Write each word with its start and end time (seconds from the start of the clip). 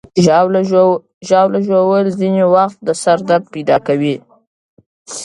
ژاوله 1.31 1.61
ژوول 1.69 2.05
ځینې 2.19 2.43
وخت 2.55 2.77
د 2.87 2.89
سر 3.03 3.17
درد 3.29 3.45
پیدا 3.53 3.77
کوي. 3.87 4.15